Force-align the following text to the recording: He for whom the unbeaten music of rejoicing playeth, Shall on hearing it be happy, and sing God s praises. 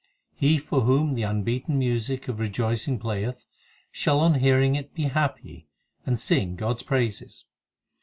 He 0.33 0.57
for 0.57 0.81
whom 0.81 1.13
the 1.13 1.21
unbeaten 1.21 1.77
music 1.77 2.27
of 2.27 2.39
rejoicing 2.39 2.97
playeth, 2.97 3.45
Shall 3.91 4.19
on 4.19 4.39
hearing 4.39 4.73
it 4.73 4.95
be 4.95 5.03
happy, 5.03 5.67
and 6.07 6.19
sing 6.19 6.55
God 6.55 6.77
s 6.77 6.81
praises. 6.81 7.45